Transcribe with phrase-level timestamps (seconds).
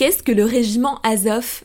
[0.00, 1.64] Qu'est-ce que le régiment Azov?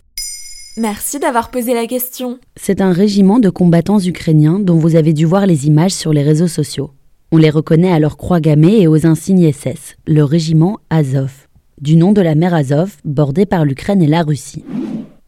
[0.76, 2.38] Merci d'avoir posé la question.
[2.58, 6.22] C'est un régiment de combattants ukrainiens dont vous avez dû voir les images sur les
[6.22, 6.92] réseaux sociaux.
[7.32, 11.48] On les reconnaît à leur croix gammée et aux insignes SS, le régiment Azov,
[11.80, 14.66] du nom de la mer Azov, bordée par l'Ukraine et la Russie.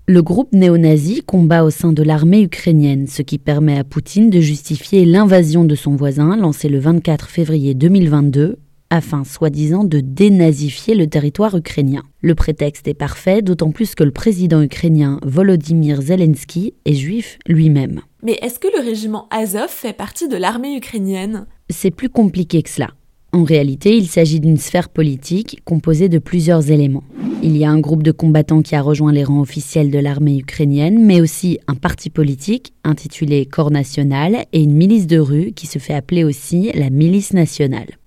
[0.06, 4.42] Le groupe néo-nazi combat au sein de l'armée ukrainienne, ce qui permet à Poutine de
[4.42, 8.58] justifier l'invasion de son voisin lancée le 24 février 2022
[8.90, 12.04] afin soi-disant de dénazifier le territoire ukrainien.
[12.22, 18.02] Le prétexte est parfait, d'autant plus que le président ukrainien Volodymyr Zelensky est juif lui-même.
[18.24, 21.46] Mais est-ce que le régiment Azov fait partie de l'armée ukrainienne?
[21.70, 22.90] C'est plus compliqué que cela.
[23.34, 27.04] En réalité, il s'agit d'une sphère politique composée de plusieurs éléments.
[27.44, 30.38] Il y a un groupe de combattants qui a rejoint les rangs officiels de l'armée
[30.38, 35.68] ukrainienne, mais aussi un parti politique intitulé Corps National et une milice de rue qui
[35.68, 37.98] se fait appeler aussi la Milice nationale.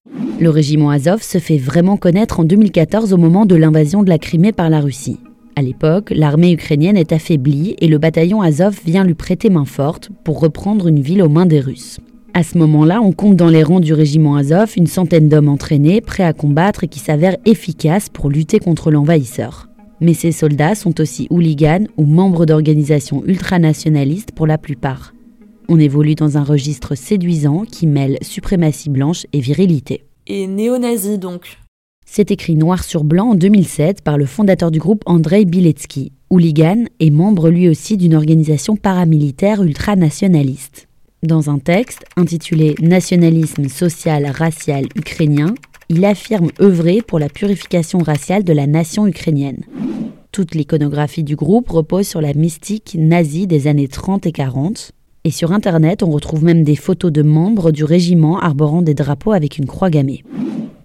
[0.41, 4.17] Le régiment Azov se fait vraiment connaître en 2014 au moment de l'invasion de la
[4.17, 5.21] Crimée par la Russie.
[5.55, 10.09] À l'époque, l'armée ukrainienne est affaiblie et le bataillon Azov vient lui prêter main forte
[10.25, 12.01] pour reprendre une ville aux mains des Russes.
[12.33, 16.01] À ce moment-là, on compte dans les rangs du régiment Azov une centaine d'hommes entraînés,
[16.01, 19.69] prêts à combattre et qui s'avèrent efficaces pour lutter contre l'envahisseur.
[20.01, 25.13] Mais ces soldats sont aussi hooligans ou membres d'organisations ultranationalistes pour la plupart.
[25.69, 31.59] On évolue dans un registre séduisant qui mêle suprématie blanche et virilité et néo-nazi donc.
[32.07, 36.85] C'est écrit noir sur blanc en 2007 par le fondateur du groupe Andrei Biletsky, hooligan
[37.01, 40.87] et membre lui aussi d'une organisation paramilitaire ultranationaliste.
[41.25, 45.55] Dans un texte intitulé Nationalisme social racial ukrainien,
[45.89, 49.65] il affirme œuvrer pour la purification raciale de la nation ukrainienne.
[50.31, 54.93] Toute l'iconographie du groupe repose sur la mystique nazie des années 30 et 40,
[55.25, 59.33] et sur Internet, on retrouve même des photos de membres du régiment arborant des drapeaux
[59.33, 60.25] avec une croix gammée.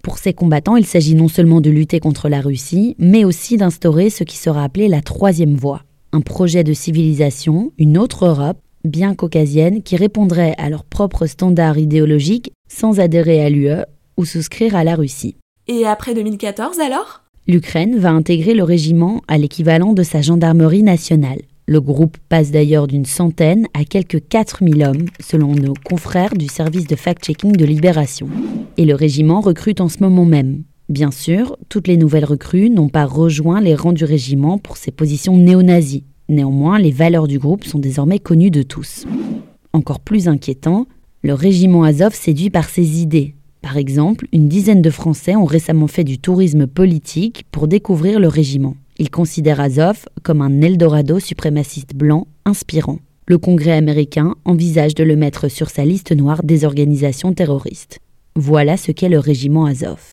[0.04, 4.10] Pour ces combattants, il s'agit non seulement de lutter contre la Russie, mais aussi d'instaurer
[4.10, 9.16] ce qui sera appelé la troisième voie, un projet de civilisation, une autre Europe, bien
[9.16, 13.84] caucasienne, qui répondrait à leurs propres standards idéologiques sans adhérer à l'UE
[14.18, 15.38] ou souscrire à la Russie.
[15.68, 17.24] Et après 2014 alors?
[17.48, 21.42] L'Ukraine va intégrer le régiment à l'équivalent de sa gendarmerie nationale.
[21.68, 26.86] Le groupe passe d'ailleurs d'une centaine à quelques 4000 hommes, selon nos confrères du service
[26.86, 28.28] de fact-checking de Libération.
[28.78, 30.62] Et le régiment recrute en ce moment même.
[30.90, 34.92] Bien sûr, toutes les nouvelles recrues n'ont pas rejoint les rangs du régiment pour ses
[34.92, 36.04] positions néo-nazies.
[36.30, 39.08] Néanmoins, les valeurs du groupe sont désormais connues de tous.
[39.74, 40.86] Encore plus inquiétant,
[41.24, 43.34] le régiment Azov séduit par ses idées.
[43.64, 48.28] Par exemple, une dizaine de Français ont récemment fait du tourisme politique pour découvrir le
[48.28, 48.76] régiment.
[48.98, 53.00] Il considère Azov comme un Eldorado suprémaciste blanc inspirant.
[53.28, 58.00] Le Congrès américain envisage de le mettre sur sa liste noire des organisations terroristes.
[58.36, 60.12] Voilà ce qu'est le régiment Azov.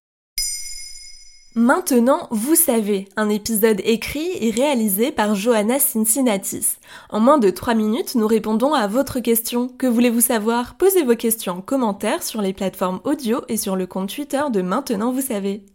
[1.55, 6.79] Maintenant, vous savez, un épisode écrit et réalisé par Johanna Cincinnatis.
[7.11, 9.69] En moins de 3 minutes, nous répondons à votre question.
[9.69, 10.77] Que voulez-vous savoir?
[10.77, 14.63] Posez vos questions en commentaire sur les plateformes audio et sur le compte Twitter de
[14.63, 15.67] Maintenant, vous savez.